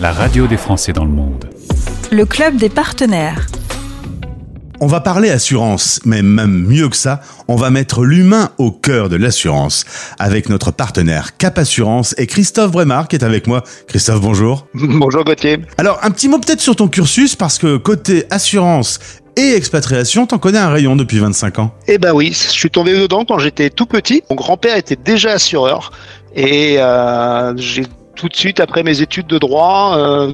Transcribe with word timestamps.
la 0.00 0.12
radio 0.12 0.46
des 0.46 0.56
Français 0.56 0.92
dans 0.92 1.04
le 1.04 1.10
monde. 1.10 1.48
Le 2.10 2.24
club 2.24 2.56
des 2.56 2.68
partenaires. 2.68 3.46
On 4.80 4.86
va 4.88 5.00
parler 5.00 5.30
assurance, 5.30 6.00
mais 6.04 6.22
même 6.22 6.66
mieux 6.66 6.88
que 6.88 6.96
ça, 6.96 7.20
on 7.46 7.54
va 7.54 7.70
mettre 7.70 8.04
l'humain 8.04 8.50
au 8.58 8.72
cœur 8.72 9.08
de 9.08 9.14
l'assurance 9.14 9.84
avec 10.18 10.48
notre 10.48 10.72
partenaire 10.72 11.36
Cap 11.36 11.56
Assurance 11.56 12.16
et 12.18 12.26
Christophe 12.26 12.72
Brémard 12.72 13.06
qui 13.06 13.14
est 13.14 13.22
avec 13.22 13.46
moi. 13.46 13.62
Christophe, 13.86 14.20
bonjour. 14.20 14.66
Bonjour 14.74 15.22
Gauthier. 15.22 15.60
Alors, 15.78 16.00
un 16.02 16.10
petit 16.10 16.28
mot 16.28 16.38
peut-être 16.38 16.60
sur 16.60 16.74
ton 16.74 16.88
cursus 16.88 17.36
parce 17.36 17.58
que 17.58 17.76
côté 17.76 18.24
assurance 18.30 18.98
et 19.36 19.52
expatriation, 19.54 20.26
t'en 20.26 20.38
connais 20.38 20.58
un 20.58 20.70
rayon 20.70 20.96
depuis 20.96 21.18
25 21.18 21.60
ans. 21.60 21.74
Eh 21.86 21.98
ben 21.98 22.12
oui, 22.12 22.32
je 22.32 22.50
suis 22.50 22.70
tombé 22.70 22.98
dedans 22.98 23.24
quand 23.24 23.38
j'étais 23.38 23.70
tout 23.70 23.86
petit. 23.86 24.24
Mon 24.30 24.36
grand-père 24.36 24.76
était 24.76 24.96
déjà 24.96 25.32
assureur 25.32 25.92
et 26.34 26.76
euh, 26.78 27.54
j'ai 27.56 27.86
tout 28.14 28.28
de 28.28 28.36
suite 28.36 28.60
après 28.60 28.82
mes 28.82 29.00
études 29.00 29.26
de 29.26 29.38
droit 29.38 29.96
euh, 29.96 30.32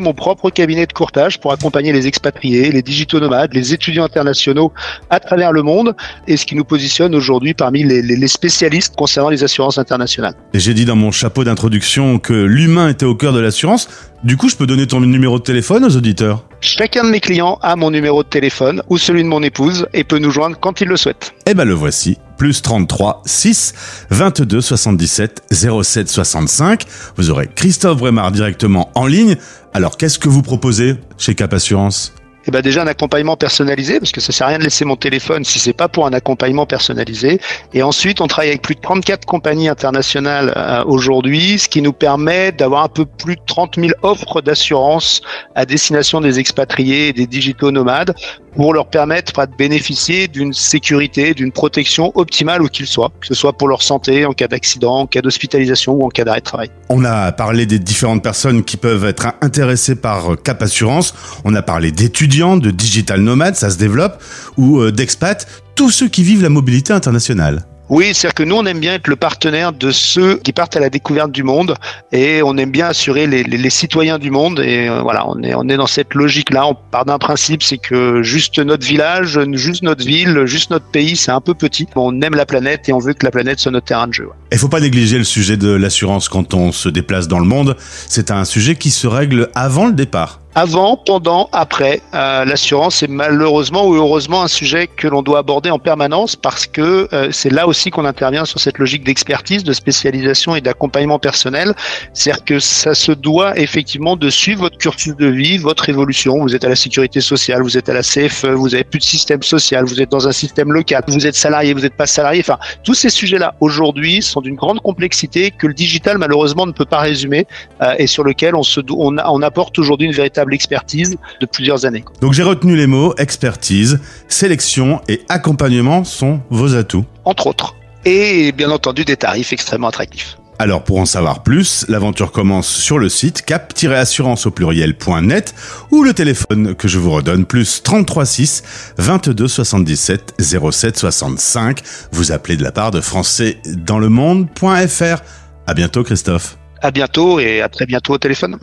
mon 0.00 0.14
propre 0.14 0.50
cabinet 0.50 0.86
de 0.86 0.92
courtage 0.92 1.38
pour 1.38 1.52
accompagner 1.52 1.92
les 1.92 2.06
expatriés, 2.06 2.72
les 2.72 2.82
digitaux 2.82 3.20
nomades, 3.20 3.52
les 3.52 3.74
étudiants 3.74 4.04
internationaux 4.04 4.72
à 5.10 5.20
travers 5.20 5.52
le 5.52 5.62
monde 5.62 5.94
et 6.26 6.36
ce 6.36 6.46
qui 6.46 6.54
nous 6.54 6.64
positionne 6.64 7.14
aujourd'hui 7.14 7.54
parmi 7.54 7.84
les, 7.84 8.28
spécialistes 8.28 8.96
concernant 8.96 9.28
les 9.28 9.44
assurances 9.44 9.78
internationales. 9.78 10.34
J'ai 10.54 10.74
dit 10.74 10.84
dans 10.84 10.96
mon 10.96 11.10
chapeau 11.10 11.44
d'introduction 11.44 12.18
que 12.18 12.32
l'humain 12.32 12.88
était 12.88 13.04
au 13.04 13.14
cœur 13.14 13.32
de 13.32 13.40
l'assurance. 13.40 13.88
Du 14.24 14.38
coup, 14.38 14.48
je 14.48 14.56
peux 14.56 14.66
donner 14.66 14.86
ton 14.86 15.00
numéro 15.00 15.38
de 15.38 15.44
téléphone 15.44 15.84
aux 15.84 15.96
auditeurs 15.96 16.46
Chacun 16.62 17.04
de 17.04 17.10
mes 17.10 17.20
clients 17.20 17.58
a 17.60 17.76
mon 17.76 17.90
numéro 17.90 18.22
de 18.22 18.28
téléphone 18.28 18.82
ou 18.88 18.96
celui 18.96 19.22
de 19.22 19.28
mon 19.28 19.42
épouse 19.42 19.86
et 19.92 20.02
peut 20.02 20.18
nous 20.18 20.30
joindre 20.30 20.56
quand 20.58 20.80
il 20.80 20.88
le 20.88 20.96
souhaite. 20.96 21.34
Eh 21.44 21.52
ben 21.52 21.66
le 21.66 21.74
voici, 21.74 22.16
plus 22.38 22.62
33 22.62 23.20
6 23.26 24.06
22 24.08 24.62
77 24.62 25.42
07 25.52 26.08
65. 26.08 26.84
Vous 27.16 27.28
aurez 27.28 27.50
Christophe 27.54 27.98
Brémard 27.98 28.32
directement 28.32 28.90
en 28.94 29.06
ligne. 29.06 29.36
Alors 29.74 29.98
qu'est-ce 29.98 30.18
que 30.18 30.30
vous 30.30 30.40
proposez 30.40 30.94
chez 31.18 31.34
Cap 31.34 31.52
Assurance? 31.52 32.14
Eh 32.46 32.50
ben 32.50 32.60
déjà 32.60 32.82
un 32.82 32.86
accompagnement 32.86 33.36
personnalisé 33.36 33.98
parce 33.98 34.12
que 34.12 34.20
ça 34.20 34.32
sert 34.32 34.46
à 34.46 34.50
rien 34.50 34.58
de 34.58 34.64
laisser 34.64 34.84
mon 34.84 34.96
téléphone 34.96 35.44
si 35.44 35.58
c'est 35.58 35.72
pas 35.72 35.88
pour 35.88 36.06
un 36.06 36.12
accompagnement 36.12 36.66
personnalisé. 36.66 37.40
Et 37.72 37.82
ensuite, 37.82 38.20
on 38.20 38.26
travaille 38.26 38.50
avec 38.50 38.62
plus 38.62 38.74
de 38.74 38.80
34 38.80 39.24
compagnies 39.24 39.68
internationales 39.68 40.52
euh, 40.56 40.84
aujourd'hui, 40.86 41.58
ce 41.58 41.68
qui 41.68 41.82
nous 41.82 41.92
permet 41.92 42.52
d'avoir 42.52 42.84
un 42.84 42.88
peu 42.88 43.06
plus 43.06 43.36
de 43.36 43.42
30 43.46 43.76
000 43.76 43.92
offres 44.02 44.40
d'assurance 44.40 45.20
à 45.54 45.66
destination 45.66 46.20
des 46.20 46.38
expatriés 46.38 47.08
et 47.08 47.12
des 47.12 47.26
digitaux 47.26 47.70
nomades 47.70 48.14
pour 48.56 48.72
leur 48.72 48.86
permettre 48.86 49.46
de 49.46 49.56
bénéficier 49.56 50.28
d'une 50.28 50.52
sécurité, 50.52 51.34
d'une 51.34 51.52
protection 51.52 52.12
optimale 52.14 52.62
où 52.62 52.68
qu'ils 52.68 52.86
soient, 52.86 53.10
que 53.20 53.26
ce 53.26 53.34
soit 53.34 53.52
pour 53.52 53.68
leur 53.68 53.82
santé, 53.82 54.24
en 54.26 54.32
cas 54.32 54.48
d'accident, 54.48 55.00
en 55.00 55.06
cas 55.06 55.20
d'hospitalisation 55.20 55.92
ou 55.94 56.04
en 56.04 56.08
cas 56.08 56.24
d'arrêt 56.24 56.40
de 56.40 56.44
travail. 56.44 56.70
On 56.88 57.04
a 57.04 57.32
parlé 57.32 57.66
des 57.66 57.78
différentes 57.78 58.22
personnes 58.22 58.64
qui 58.64 58.76
peuvent 58.76 59.04
être 59.04 59.26
intéressées 59.40 59.96
par 59.96 60.36
Cap 60.42 60.62
Assurance. 60.62 61.14
On 61.44 61.54
a 61.54 61.62
parlé 61.62 61.90
d'étudiants, 61.90 62.33
de 62.34 62.70
digital 62.70 63.20
nomades, 63.20 63.56
ça 63.56 63.70
se 63.70 63.78
développe, 63.78 64.22
ou 64.56 64.80
euh, 64.80 64.90
d'expats, 64.90 65.46
tous 65.74 65.90
ceux 65.90 66.08
qui 66.08 66.22
vivent 66.22 66.42
la 66.42 66.48
mobilité 66.48 66.92
internationale. 66.92 67.64
Oui, 67.90 68.14
c'est-à-dire 68.14 68.34
que 68.34 68.42
nous, 68.42 68.56
on 68.56 68.64
aime 68.64 68.80
bien 68.80 68.94
être 68.94 69.08
le 69.08 69.16
partenaire 69.16 69.72
de 69.72 69.90
ceux 69.90 70.36
qui 70.38 70.52
partent 70.52 70.74
à 70.74 70.80
la 70.80 70.88
découverte 70.88 71.30
du 71.30 71.42
monde 71.42 71.74
et 72.12 72.42
on 72.42 72.56
aime 72.56 72.70
bien 72.70 72.86
assurer 72.86 73.26
les, 73.26 73.70
citoyens 73.70 74.18
du 74.18 74.30
monde. 74.30 74.60
Et 74.60 74.88
euh, 74.88 75.02
voilà, 75.02 75.28
on 75.28 75.42
est, 75.42 75.54
on 75.54 75.68
est 75.68 75.76
dans 75.76 75.86
cette 75.86 76.14
logique-là. 76.14 76.66
On 76.66 76.74
part 76.74 77.04
d'un 77.04 77.18
principe, 77.18 77.62
c'est 77.62 77.76
que 77.76 78.22
juste 78.22 78.58
notre 78.58 78.86
village, 78.86 79.38
juste 79.52 79.82
notre 79.82 80.04
ville, 80.04 80.46
juste 80.46 80.70
notre 80.70 80.86
pays, 80.86 81.14
c'est 81.14 81.30
un 81.30 81.42
peu 81.42 81.52
petit. 81.52 81.86
On 81.94 82.22
aime 82.22 82.34
la 82.34 82.46
planète 82.46 82.88
et 82.88 82.92
on 82.94 82.98
veut 82.98 83.12
que 83.12 83.26
la 83.26 83.30
planète 83.30 83.60
soit 83.60 83.70
notre 83.70 83.86
terrain 83.86 84.08
de 84.08 84.14
jeu. 84.14 84.30
Il 84.54 84.58
faut 84.60 84.68
pas 84.68 84.78
négliger 84.78 85.18
le 85.18 85.24
sujet 85.24 85.56
de 85.56 85.68
l'assurance 85.68 86.28
quand 86.28 86.54
on 86.54 86.70
se 86.70 86.88
déplace 86.88 87.26
dans 87.26 87.40
le 87.40 87.44
monde. 87.44 87.76
C'est 88.06 88.30
un 88.30 88.44
sujet 88.44 88.76
qui 88.76 88.92
se 88.92 89.08
règle 89.08 89.50
avant 89.56 89.86
le 89.86 89.92
départ 89.92 90.38
avant, 90.54 90.96
pendant, 90.96 91.48
après. 91.52 92.00
Euh, 92.14 92.44
L'assurance 92.44 93.02
est 93.02 93.08
malheureusement 93.08 93.86
ou 93.86 93.94
heureusement 93.94 94.42
un 94.42 94.48
sujet 94.48 94.86
que 94.86 95.08
l'on 95.08 95.22
doit 95.22 95.40
aborder 95.40 95.70
en 95.70 95.78
permanence 95.78 96.36
parce 96.36 96.66
que 96.66 97.08
euh, 97.12 97.28
c'est 97.32 97.50
là 97.50 97.66
aussi 97.66 97.90
qu'on 97.90 98.04
intervient 98.04 98.44
sur 98.44 98.60
cette 98.60 98.78
logique 98.78 99.04
d'expertise, 99.04 99.64
de 99.64 99.72
spécialisation 99.72 100.54
et 100.54 100.60
d'accompagnement 100.60 101.18
personnel. 101.18 101.74
C'est-à-dire 102.12 102.44
que 102.44 102.58
ça 102.60 102.94
se 102.94 103.12
doit 103.12 103.58
effectivement 103.58 104.16
de 104.16 104.30
suivre 104.30 104.60
votre 104.62 104.78
cursus 104.78 105.16
de 105.16 105.26
vie, 105.26 105.58
votre 105.58 105.88
évolution. 105.88 106.40
Vous 106.40 106.54
êtes 106.54 106.64
à 106.64 106.68
la 106.68 106.76
sécurité 106.76 107.20
sociale, 107.20 107.62
vous 107.62 107.76
êtes 107.76 107.88
à 107.88 107.94
la 107.94 108.02
CFE, 108.02 108.46
vous 108.46 108.74
avez 108.74 108.84
plus 108.84 109.00
de 109.00 109.04
système 109.04 109.42
social, 109.42 109.84
vous 109.84 110.00
êtes 110.00 110.10
dans 110.10 110.28
un 110.28 110.32
système 110.32 110.72
local, 110.72 111.02
vous 111.08 111.26
êtes 111.26 111.34
salarié, 111.34 111.74
vous 111.74 111.80
n'êtes 111.80 111.96
pas 111.96 112.06
salarié. 112.06 112.40
Enfin, 112.40 112.58
tous 112.84 112.94
ces 112.94 113.10
sujets-là 113.10 113.54
aujourd'hui 113.60 114.22
sont 114.22 114.40
d'une 114.44 114.54
grande 114.54 114.80
complexité 114.80 115.50
que 115.50 115.66
le 115.66 115.74
digital 115.74 116.18
malheureusement 116.18 116.66
ne 116.66 116.72
peut 116.72 116.84
pas 116.84 117.00
résumer 117.00 117.46
euh, 117.82 117.94
et 117.98 118.06
sur 118.06 118.22
lequel 118.22 118.54
on, 118.54 118.62
se, 118.62 118.80
on, 118.90 119.16
on 119.18 119.42
apporte 119.42 119.78
aujourd'hui 119.78 120.06
une 120.06 120.12
véritable 120.12 120.54
expertise 120.54 121.16
de 121.40 121.46
plusieurs 121.46 121.84
années. 121.86 122.04
Donc 122.20 122.32
j'ai 122.34 122.44
retenu 122.44 122.76
les 122.76 122.86
mots 122.86 123.14
expertise, 123.16 124.00
sélection 124.28 125.00
et 125.08 125.22
accompagnement 125.28 126.04
sont 126.04 126.40
vos 126.50 126.76
atouts. 126.76 127.04
Entre 127.24 127.46
autres. 127.46 127.74
Et 128.04 128.52
bien 128.52 128.70
entendu 128.70 129.04
des 129.04 129.16
tarifs 129.16 129.52
extrêmement 129.52 129.88
attractifs. 129.88 130.36
Alors 130.58 130.84
pour 130.84 130.98
en 130.98 131.04
savoir 131.04 131.42
plus, 131.42 131.84
l'aventure 131.88 132.30
commence 132.32 132.68
sur 132.68 132.98
le 132.98 133.08
site 133.08 133.42
cap-assurance 133.42 134.46
au 134.46 134.50
pluriel.net 134.50 135.54
ou 135.90 136.04
le 136.04 136.14
téléphone 136.14 136.74
que 136.74 136.86
je 136.86 136.98
vous 136.98 137.10
redonne 137.10 137.44
plus 137.44 137.82
33 137.82 138.24
6 138.24 138.62
22 138.98 139.48
77 139.48 140.34
07 140.40 140.98
65. 140.98 141.80
Vous 142.12 142.32
appelez 142.32 142.56
de 142.56 142.62
la 142.62 142.72
part 142.72 142.90
de 142.90 143.00
français 143.00 143.58
dans 143.66 143.98
le 143.98 144.08
monde.fr. 144.08 145.22
À 145.66 145.74
bientôt 145.74 146.04
Christophe. 146.04 146.56
À 146.82 146.90
bientôt 146.90 147.40
et 147.40 147.60
à 147.62 147.68
très 147.68 147.86
bientôt 147.86 148.14
au 148.14 148.18
téléphone. 148.18 148.58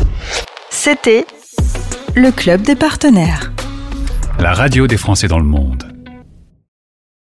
C'était 0.70 1.26
le 2.14 2.30
club 2.30 2.62
des 2.62 2.76
partenaires. 2.76 3.52
La 4.38 4.54
radio 4.54 4.86
des 4.86 4.96
Français 4.96 5.28
dans 5.28 5.38
le 5.38 5.44
monde. 5.44 5.91